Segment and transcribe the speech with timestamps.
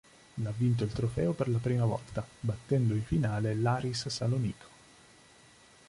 [0.41, 4.67] L' ha vinto il trofeo per la prima volta, battendo in finale l'Aris Salonicco.